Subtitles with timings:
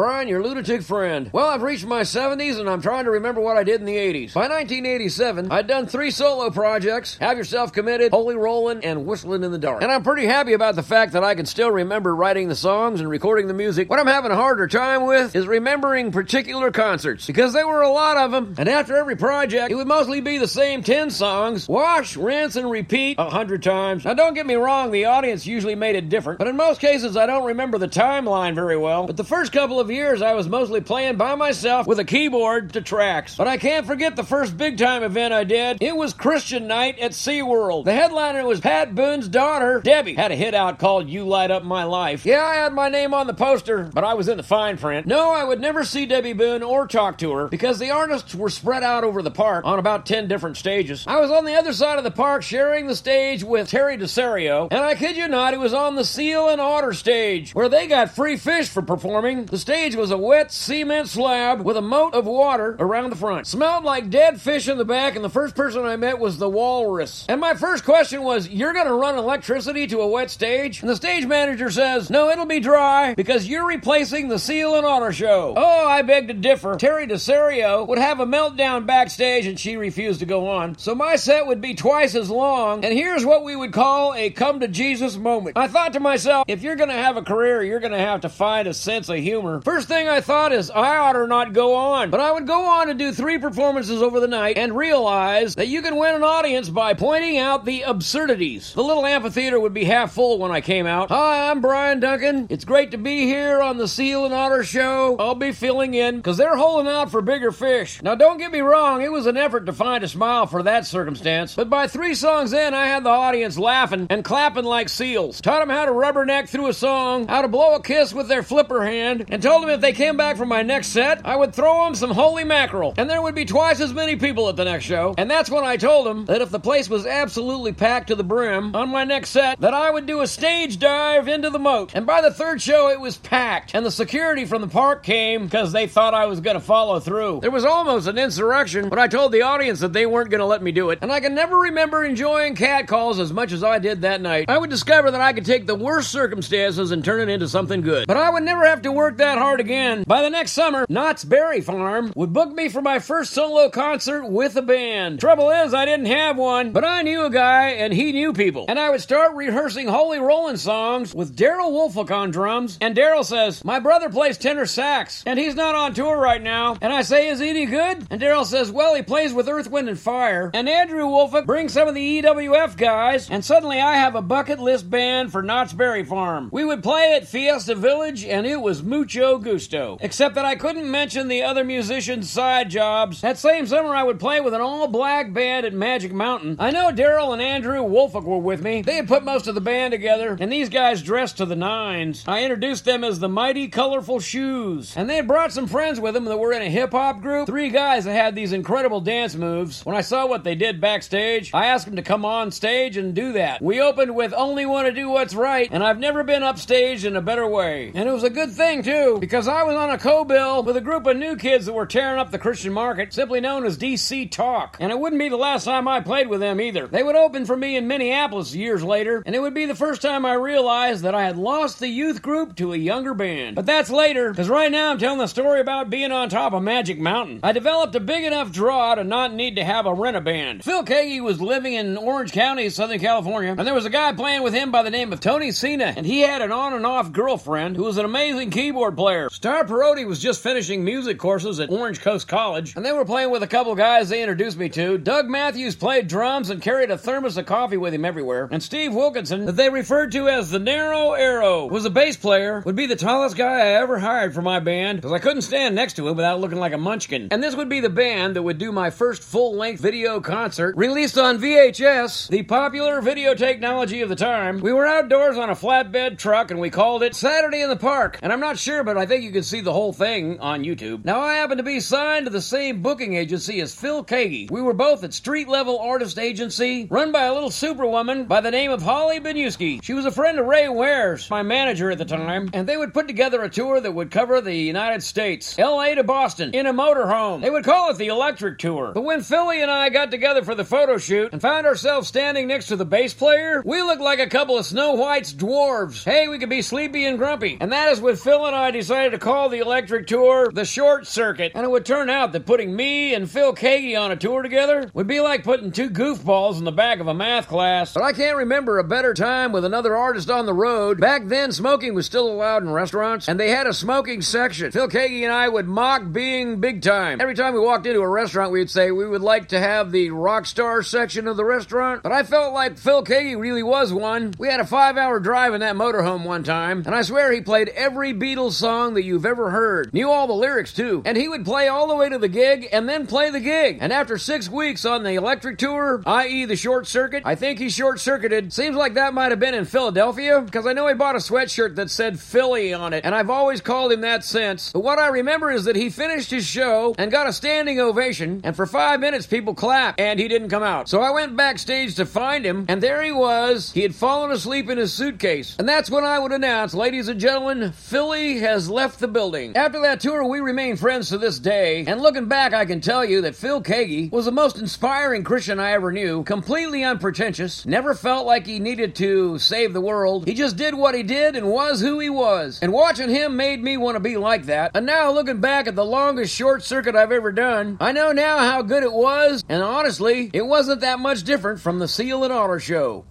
[0.00, 1.28] Brian, your lunatic friend.
[1.30, 3.96] Well, I've reached my 70s and I'm trying to remember what I did in the
[3.96, 4.32] 80s.
[4.32, 9.52] By 1987, I'd done three solo projects Have Yourself Committed, Holy Rollin', and Whistling in
[9.52, 9.82] the Dark.
[9.82, 13.00] And I'm pretty happy about the fact that I can still remember writing the songs
[13.00, 13.90] and recording the music.
[13.90, 17.90] What I'm having a harder time with is remembering particular concerts because there were a
[17.90, 18.54] lot of them.
[18.56, 22.70] And after every project, it would mostly be the same 10 songs wash, rinse, and
[22.70, 24.06] repeat a hundred times.
[24.06, 27.18] Now, don't get me wrong, the audience usually made it different, but in most cases,
[27.18, 29.06] I don't remember the timeline very well.
[29.06, 32.72] But the first couple of years, I was mostly playing by myself with a keyboard
[32.74, 33.36] to tracks.
[33.36, 35.78] But I can't forget the first big time event I did.
[35.82, 37.84] It was Christian Night at SeaWorld.
[37.84, 40.14] The headliner was Pat Boone's daughter, Debby.
[40.14, 42.24] Had a hit out called You Light Up My Life.
[42.24, 45.06] Yeah, I had my name on the poster, but I was in the fine print.
[45.06, 48.50] No, I would never see Debby Boone or talk to her because the artists were
[48.50, 51.04] spread out over the park on about 10 different stages.
[51.06, 54.68] I was on the other side of the park sharing the stage with Teri DeSario,
[54.70, 57.86] and I kid you not, it was on the seal and otter stage where they
[57.86, 59.46] got free fish for performing.
[59.46, 63.46] The stage was a wet cement slab with a moat of water around the front.
[63.46, 66.50] Smelled like dead fish in the back, and the first person I met was the
[66.50, 67.24] walrus.
[67.30, 70.82] And my first question was, You're gonna run electricity to a wet stage?
[70.82, 74.84] And the stage manager says, No, it'll be dry because you're replacing the seal and
[74.84, 75.54] otter show.
[75.56, 76.74] Oh, I beg to differ.
[76.74, 80.76] Teri DeSario would have a meltdown backstage and she refused to go on.
[80.76, 84.28] So my set would be twice as long, and here's what we would call a
[84.28, 85.56] come to Jesus moment.
[85.56, 88.68] I thought to myself, if you're gonna have a career, you're gonna have to find
[88.68, 89.59] a sense of humor.
[89.64, 92.10] First thing I thought is, I ought to not go on.
[92.10, 95.68] But I would go on to do three performances over the night and realize that
[95.68, 98.72] you can win an audience by pointing out the absurdities.
[98.72, 101.10] The little amphitheater would be half full when I came out.
[101.10, 102.46] Hi, I'm Brian Duncan.
[102.48, 105.16] It's great to be here on the Seal and Otter Show.
[105.18, 108.02] I'll be filling in because they're holding out for bigger fish.
[108.02, 110.86] Now, don't get me wrong, it was an effort to find a smile for that
[110.86, 111.54] circumstance.
[111.54, 115.40] But by three songs in, I had the audience laughing and clapping like seals.
[115.40, 118.42] Taught them how to rubberneck through a song, how to blow a kiss with their
[118.42, 121.52] flipper hand, and told them if they came back for my next set, I would
[121.52, 122.94] throw them some holy mackerel.
[122.96, 125.12] And there would be twice as many people at the next show.
[125.18, 128.22] And that's when I told them that if the place was absolutely packed to the
[128.22, 131.90] brim on my next set, that I would do a stage dive into the moat.
[131.96, 133.74] And by the third show, it was packed.
[133.74, 137.00] And the security from the park came because they thought I was going to follow
[137.00, 137.40] through.
[137.40, 140.46] There was almost an insurrection, but I told the audience that they weren't going to
[140.46, 141.00] let me do it.
[141.02, 144.44] And I can never remember enjoying catcalls as much as I did that night.
[144.48, 147.80] I would discover that I could take the worst circumstances and turn it into something
[147.80, 148.06] good.
[148.06, 150.04] But I would never have to work that hard again.
[150.06, 154.26] By the next summer, Knott's Berry Farm would book me for my first solo concert
[154.26, 155.18] with a band.
[155.18, 158.66] Trouble is, I didn't have one, but I knew a guy and he knew people.
[158.68, 162.76] And I would start rehearsing Holy Rollin' songs with Daryl Woolfolk on drums.
[162.82, 166.76] And Daryl says, My brother plays tenor sax, and he's not on tour right now.
[166.82, 168.06] And I say, Is he any good?
[168.10, 170.50] And Daryl says, Well, he plays with Earth, Wind, and Fire.
[170.52, 174.58] And Andrew Woolfolk brings some of the EWF guys, and suddenly I have a bucket
[174.58, 176.50] list band for Knott's Berry Farm.
[176.52, 179.98] We would play at Fiesta Village, and it was mucho gusto.
[180.00, 183.20] Except that I couldn't mention the other musicians' side jobs.
[183.20, 186.56] That same summer, I would play with an all black band at Magic Mountain.
[186.58, 188.82] I know Daryl and Andrew Woolfolk were with me.
[188.82, 192.24] They had put most of the band together, and these guys dressed to the nines.
[192.26, 196.14] I introduced them as the Mighty Colorful Shoes, and they had brought some friends with
[196.14, 197.46] them that were in a hip hop group.
[197.46, 199.84] Three guys that had these incredible dance moves.
[199.84, 203.14] When I saw what they did backstage, I asked them to come on stage and
[203.14, 203.62] do that.
[203.62, 207.16] We opened with Only Want to Do What's Right, and I've never been upstage in
[207.16, 207.92] a better way.
[207.94, 210.76] And it was a good thing, too, because I was on a co bill with
[210.76, 213.76] a group of new kids that were tearing up the Christian market, simply known as
[213.76, 214.78] DC Talk.
[214.80, 216.86] And it wouldn't be the last time I played with them either.
[216.86, 220.00] They would open for me in Minneapolis years later, and it would be the first
[220.00, 223.56] time I realized that I had lost the youth group to a younger band.
[223.56, 226.62] But that's later, because right now I'm telling the story about being on top of
[226.62, 227.40] Magic Mountain.
[227.42, 230.64] I developed a big enough draw to not need to have a rent a band.
[230.64, 234.42] Phil Keaggy was living in Orange County, Southern California, and there was a guy playing
[234.42, 237.12] with him by the name of Tony Cena, and he had an on and off
[237.12, 239.09] girlfriend who was an amazing keyboard player.
[239.30, 243.30] Star Parodi was just finishing music courses at Orange Coast College, and they were playing
[243.30, 244.98] with a couple guys they introduced me to.
[244.98, 248.94] Doug Matthews played drums and carried a thermos of coffee with him everywhere, and Steve
[248.94, 252.86] Wilkinson, that they referred to as the Narrow Arrow, was a bass player, would be
[252.86, 256.06] the tallest guy I ever hired for my band, because I couldn't stand next to
[256.06, 257.28] him without looking like a munchkin.
[257.30, 260.76] And this would be the band that would do my first full length video concert,
[260.76, 264.60] released on VHS, the popular video technology of the time.
[264.60, 268.18] We were outdoors on a flatbed truck, and we called it Saturday in the Park.
[268.22, 271.06] And I'm not sure, but I think you can see the whole thing on YouTube.
[271.06, 274.50] Now, I happen to be signed to the same booking agency as Phil Keaggy.
[274.50, 278.50] We were both at Street Level Artist Agency, run by a little superwoman by the
[278.50, 279.82] name of Holly Benuski.
[279.82, 282.92] She was a friend of Ray Ware's, my manager at the time, and they would
[282.92, 286.74] put together a tour that would cover the United States, LA to Boston, in a
[286.74, 287.40] motorhome.
[287.40, 288.92] They would call it the Electric Tour.
[288.92, 292.48] But when Philly and I got together for the photo shoot and found ourselves standing
[292.48, 296.04] next to the bass player, we looked like a couple of Snow White's dwarves.
[296.04, 297.56] Hey, we could be sleepy and grumpy.
[297.58, 300.64] And that is when Phil and I decided decided to call the electric tour the
[300.64, 304.16] Short Circuit, and it would turn out that putting me and Phil Keaggy on a
[304.16, 307.94] tour together would be like putting two goofballs in the back of a math class.
[307.94, 311.00] But I can't remember a better time with another artist on the road.
[311.00, 314.72] Back then, smoking was still allowed in restaurants, and they had a smoking section.
[314.72, 317.20] Phil Keaggy and I would mock being big time.
[317.20, 320.10] Every time we walked into a restaurant, we'd say we would like to have the
[320.10, 324.34] rock star section of the restaurant, but I felt like Phil Keaggy really was one.
[324.36, 327.40] We had a five hour drive in that motorhome one time, and I swear he
[327.40, 329.92] played every Beatles song that you've ever heard.
[329.92, 331.02] Knew all the lyrics too.
[331.04, 333.78] And he would play all the way to the gig and then play the gig.
[333.80, 337.68] And after six weeks on the electric tour, i.e., the short circuit, I think he
[337.68, 338.52] short circuited.
[338.52, 341.74] Seems like that might have been in Philadelphia, because I know he bought a sweatshirt
[341.76, 344.72] that said Philly on it, and I've always called him that since.
[344.72, 348.40] But what I remember is that he finished his show and got a standing ovation,
[348.44, 350.88] and for five minutes people clapped, and he didn't come out.
[350.88, 353.72] So I went backstage to find him, and there he was.
[353.72, 355.56] He had fallen asleep in his suitcase.
[355.58, 359.56] And that's when I would announce, ladies and gentlemen, Philly has left the building.
[359.56, 363.04] After that tour, we remain friends to this day, and looking back, I can tell
[363.04, 367.94] you that Phil Keaggy was the most inspiring Christian I ever knew, completely unpretentious, never
[367.94, 370.26] felt like he needed to save the world.
[370.26, 372.58] He just did what he did and was who he was.
[372.62, 374.72] And watching him made me want to be like that.
[374.74, 378.38] And now, looking back at the longest short circuit I've ever done, I know now
[378.38, 382.32] how good it was, and honestly, it wasn't that much different from the Seal and
[382.32, 383.04] Otter show.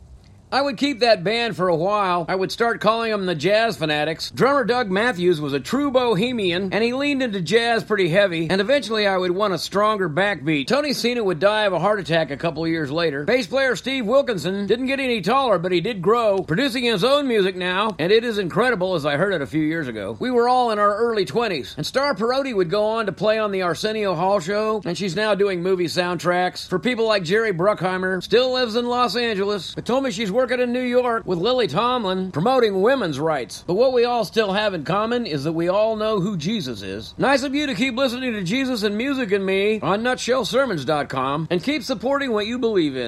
[0.51, 2.25] I would keep that band for a while.
[2.27, 4.31] I would start calling them the Jazz Fanatics.
[4.31, 8.59] Drummer Doug Matthews was a true bohemian, and he leaned into jazz pretty heavy, and
[8.59, 10.65] eventually I would want a stronger backbeat.
[10.65, 13.25] Tony Cena would die of a heart attack a couple years later.
[13.25, 17.27] Bass player Steve Wilkinson didn't get any taller, but he did grow, producing his own
[17.27, 20.17] music now, and it is incredible as I heard it a few years ago.
[20.19, 23.37] We were all in our early 20s, and Star Parodi would go on to play
[23.37, 27.53] on the Arsenio Hall show, and she's now doing movie soundtracks for people like Jerry
[27.53, 31.37] Bruckheimer, still lives in Los Angeles, but told me she's working in New York with
[31.37, 33.65] Lily Tomlin promoting women's rights.
[33.67, 36.81] But what we all still have in common is that we all know who Jesus
[36.81, 37.13] is.
[37.17, 41.61] Nice of you to keep listening to Jesus and Music and Me on NutshellSermons.com and
[41.61, 43.07] keep supporting what you believe in.